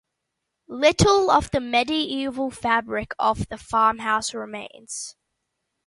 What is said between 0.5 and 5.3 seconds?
Little of the medieval fabric of the farmhouse remains.